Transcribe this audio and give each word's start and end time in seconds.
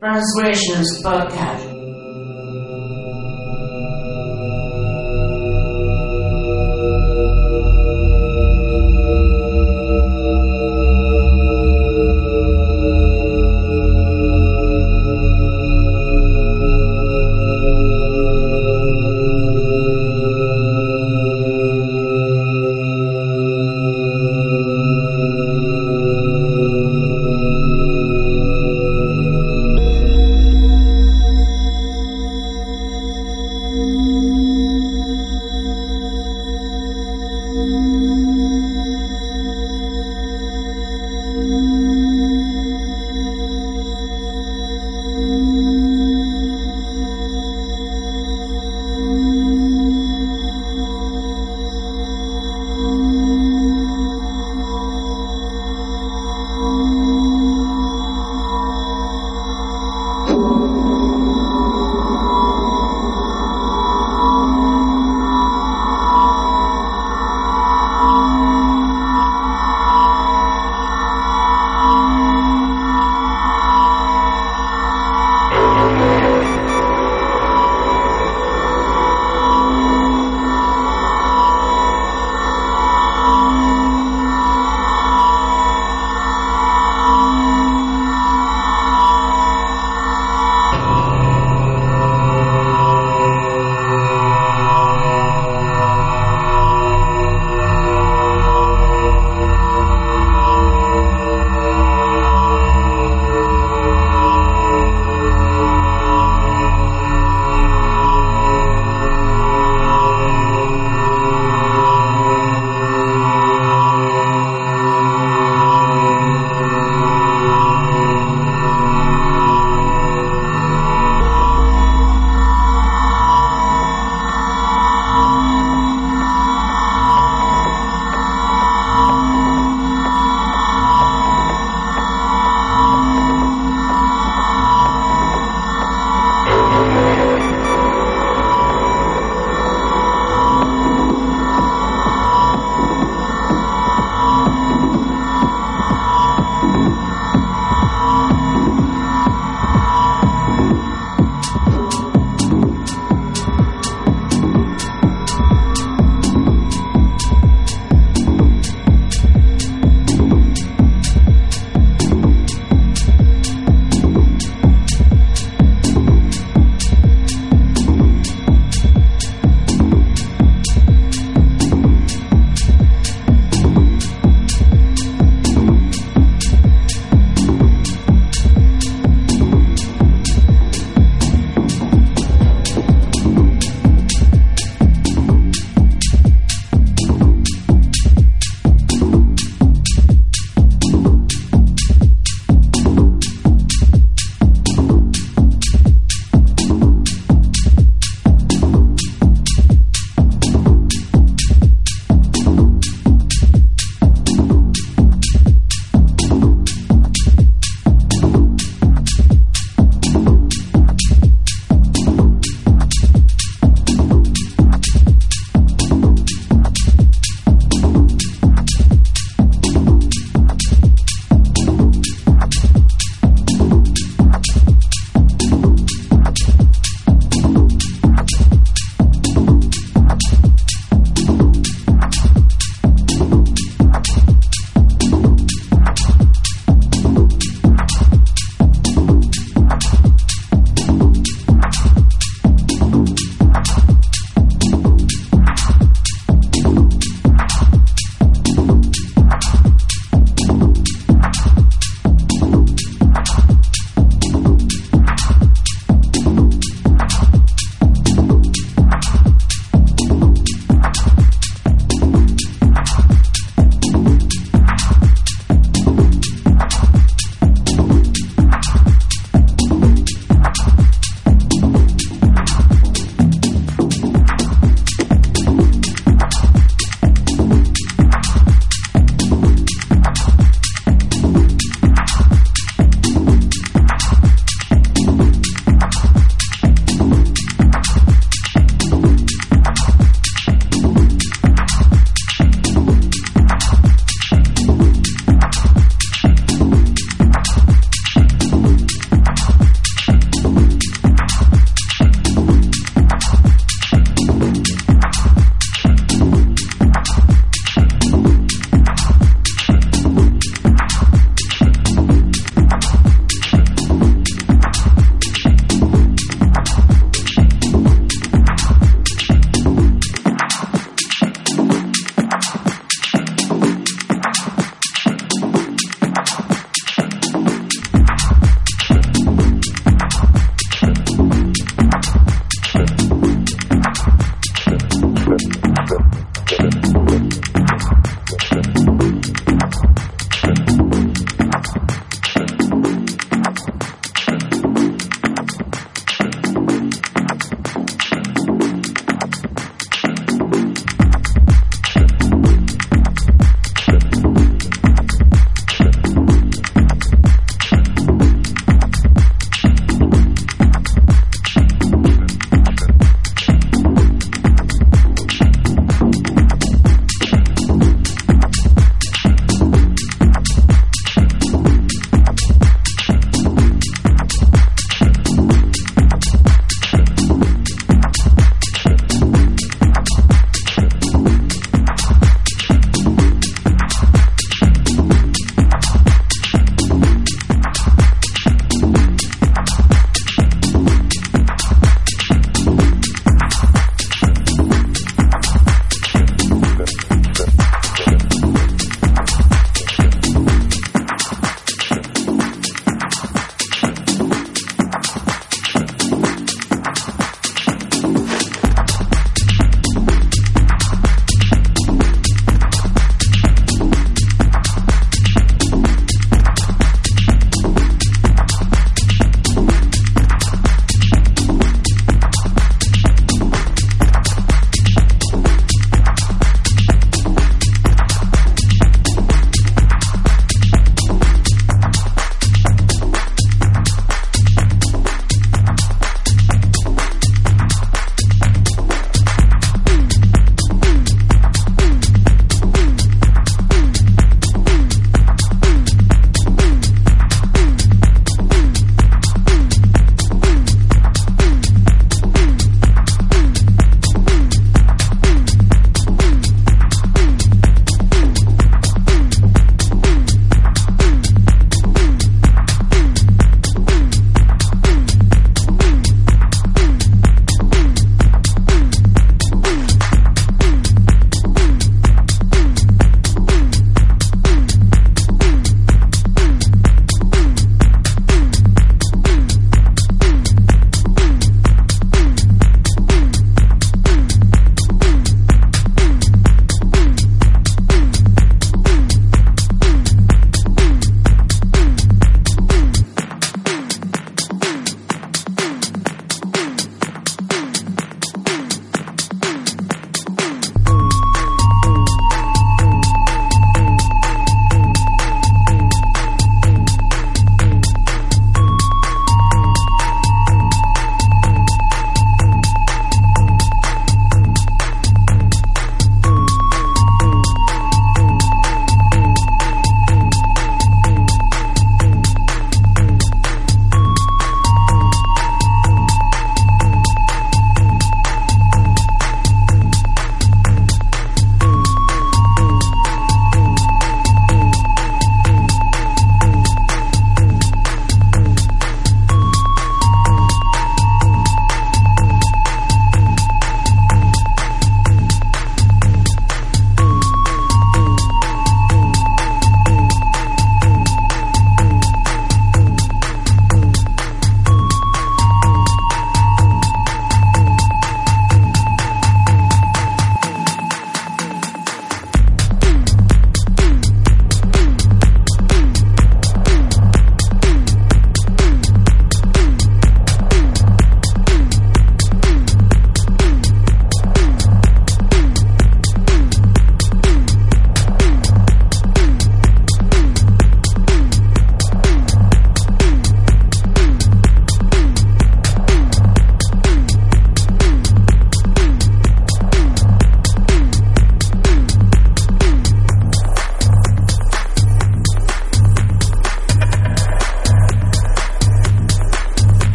Transgressions 0.00 1.02
Podcast. 1.02 1.67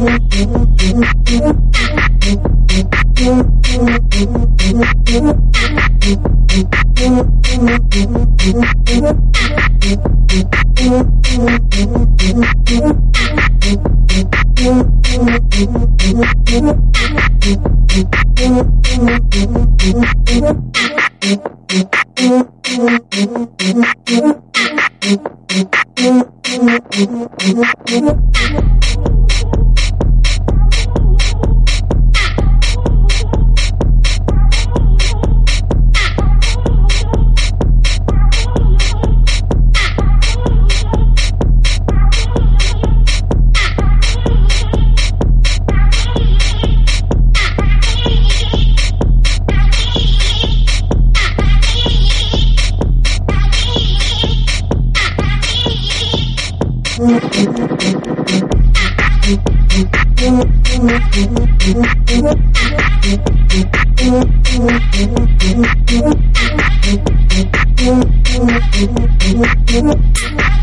Thank 0.00 1.30
you. 1.30 1.59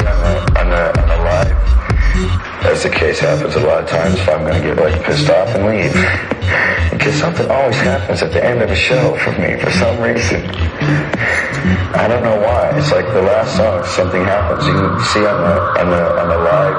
see 0.00 0.06
on 0.06 0.20
the 0.20 0.36
uh, 0.36 0.60
on 0.60 0.68
the 0.68 1.12
on 1.12 1.24
live, 1.24 1.56
as 2.66 2.82
the 2.82 2.90
case 2.90 3.18
happens 3.20 3.54
a 3.54 3.60
lot 3.60 3.82
of 3.82 3.88
times, 3.88 4.18
if 4.18 4.28
I'm 4.28 4.44
gonna 4.44 4.60
get 4.60 4.76
like 4.76 5.02
pissed 5.04 5.30
off 5.30 5.48
and 5.48 5.66
leave, 5.66 5.92
because 6.90 7.14
something 7.14 7.48
always 7.50 7.76
happens 7.76 8.22
at 8.22 8.32
the 8.32 8.44
end 8.44 8.62
of 8.62 8.70
a 8.70 8.76
show 8.76 9.16
for 9.18 9.32
me 9.32 9.58
for 9.58 9.70
some 9.70 10.00
reason. 10.00 10.44
I 11.96 12.06
don't 12.08 12.22
know 12.22 12.38
why. 12.40 12.76
It's 12.78 12.92
like 12.92 13.06
the 13.06 13.22
last 13.22 13.56
song, 13.56 13.84
something 13.84 14.22
happens. 14.22 14.66
You 14.66 14.74
see 15.12 15.26
on 15.26 15.38
the 15.40 15.54
uh, 15.56 15.80
on 15.80 15.90
the 15.90 16.02
uh, 16.02 16.22
on 16.22 16.28
the 16.28 16.38
live, 16.38 16.78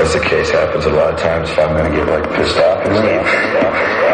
as 0.00 0.12
the 0.12 0.20
case 0.20 0.50
happens 0.50 0.84
a 0.84 0.90
lot 0.90 1.14
of 1.14 1.20
times, 1.20 1.50
if 1.50 1.58
I'm 1.58 1.76
gonna 1.76 1.94
get 1.94 2.06
like 2.06 2.24
pissed 2.36 2.58
off 2.58 2.86
and 2.86 2.94
leave. 2.94 4.05